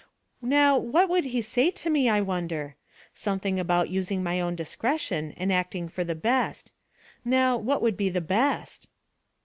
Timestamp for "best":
6.15-6.71, 8.19-8.87